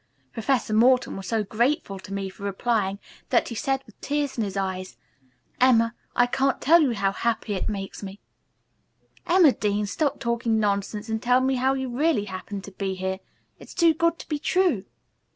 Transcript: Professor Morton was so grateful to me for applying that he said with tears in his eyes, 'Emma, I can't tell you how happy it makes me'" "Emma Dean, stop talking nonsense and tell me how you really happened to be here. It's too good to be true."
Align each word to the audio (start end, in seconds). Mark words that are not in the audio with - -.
Professor 0.33 0.73
Morton 0.73 1.15
was 1.15 1.27
so 1.27 1.43
grateful 1.43 1.99
to 1.99 2.11
me 2.11 2.27
for 2.27 2.47
applying 2.47 2.97
that 3.29 3.49
he 3.49 3.53
said 3.53 3.83
with 3.85 4.01
tears 4.01 4.35
in 4.35 4.43
his 4.43 4.57
eyes, 4.57 4.97
'Emma, 5.59 5.93
I 6.15 6.25
can't 6.25 6.59
tell 6.59 6.81
you 6.81 6.95
how 6.95 7.11
happy 7.11 7.53
it 7.53 7.69
makes 7.69 8.01
me'" 8.01 8.19
"Emma 9.27 9.51
Dean, 9.51 9.85
stop 9.85 10.19
talking 10.19 10.59
nonsense 10.59 11.07
and 11.07 11.21
tell 11.21 11.39
me 11.39 11.53
how 11.57 11.75
you 11.75 11.87
really 11.87 12.25
happened 12.25 12.63
to 12.63 12.71
be 12.71 12.95
here. 12.95 13.19
It's 13.59 13.75
too 13.75 13.93
good 13.93 14.17
to 14.17 14.27
be 14.27 14.39
true." 14.39 14.85